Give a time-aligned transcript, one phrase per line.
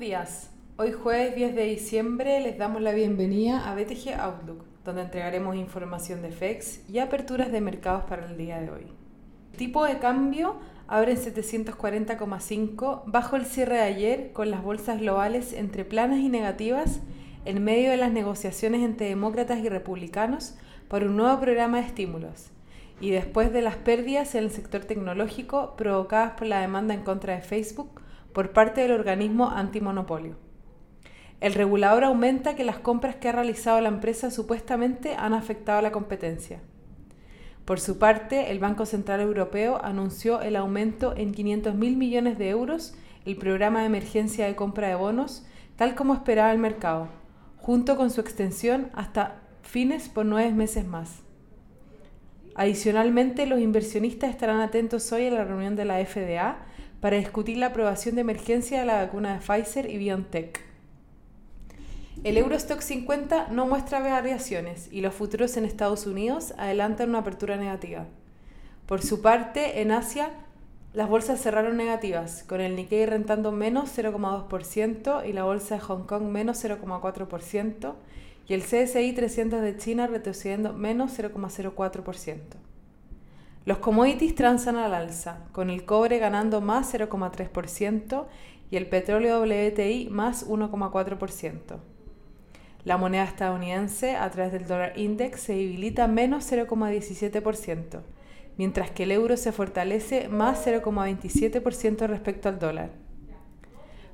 [0.00, 0.50] días.
[0.78, 6.22] Hoy jueves 10 de diciembre les damos la bienvenida a BTG Outlook, donde entregaremos información
[6.22, 8.86] de FEX y aperturas de mercados para el día de hoy.
[9.58, 10.56] Tipo de cambio
[10.88, 16.30] abre en 740,5 bajo el cierre de ayer con las bolsas globales entre planas y
[16.30, 17.00] negativas
[17.44, 20.54] en medio de las negociaciones entre demócratas y republicanos
[20.88, 22.48] por un nuevo programa de estímulos
[23.02, 27.34] y después de las pérdidas en el sector tecnológico provocadas por la demanda en contra
[27.34, 28.00] de Facebook
[28.32, 30.36] por parte del organismo antimonopolio.
[31.40, 35.82] El regulador aumenta que las compras que ha realizado la empresa supuestamente han afectado a
[35.82, 36.60] la competencia.
[37.64, 42.94] Por su parte, el Banco Central Europeo anunció el aumento en 500.000 millones de euros
[43.24, 47.08] el programa de emergencia de compra de bonos, tal como esperaba el mercado,
[47.58, 51.22] junto con su extensión hasta fines por nueve meses más.
[52.54, 56.58] Adicionalmente, los inversionistas estarán atentos hoy a la reunión de la FDA
[57.00, 60.60] para discutir la aprobación de emergencia de la vacuna de Pfizer y BioNTech.
[62.22, 67.56] El Eurostock 50 no muestra variaciones y los futuros en Estados Unidos adelantan una apertura
[67.56, 68.06] negativa.
[68.84, 70.30] Por su parte, en Asia,
[70.92, 76.02] las bolsas cerraron negativas, con el Nikkei rentando menos 0,2% y la bolsa de Hong
[76.02, 77.94] Kong menos 0,4%
[78.48, 82.69] y el CSI 300 de China retrocediendo menos 0,04%.
[83.66, 88.26] Los commodities transan al alza, con el cobre ganando más 0,3%
[88.70, 91.78] y el petróleo WTI más 1,4%.
[92.84, 98.00] La moneda estadounidense a través del dólar index se debilita menos 0,17%,
[98.56, 102.90] mientras que el euro se fortalece más 0,27% respecto al dólar.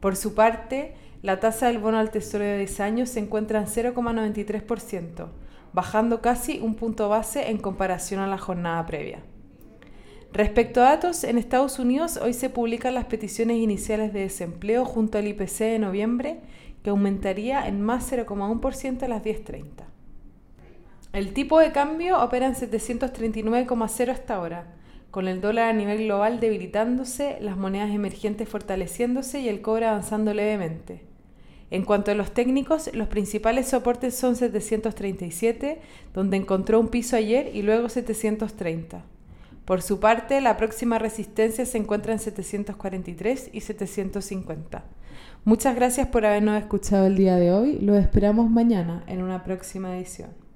[0.00, 3.66] Por su parte, la tasa del bono al tesoro de 10 años se encuentra en
[3.66, 5.28] 0,93%,
[5.72, 9.20] bajando casi un punto base en comparación a la jornada previa.
[10.32, 15.18] Respecto a datos, en Estados Unidos hoy se publican las peticiones iniciales de desempleo junto
[15.18, 16.40] al IPC de noviembre
[16.82, 19.64] que aumentaría en más 0,1% a las 10.30.
[21.12, 24.74] El tipo de cambio opera en 739,0 hasta ahora,
[25.10, 30.32] con el dólar a nivel global debilitándose, las monedas emergentes fortaleciéndose y el cobre avanzando
[30.32, 31.09] levemente.
[31.70, 35.80] En cuanto a los técnicos, los principales soportes son 737,
[36.12, 39.04] donde encontró un piso ayer, y luego 730.
[39.64, 44.84] Por su parte, la próxima resistencia se encuentra en 743 y 750.
[45.44, 47.78] Muchas gracias por habernos escuchado el día de hoy.
[47.78, 50.49] Lo esperamos mañana en una próxima edición.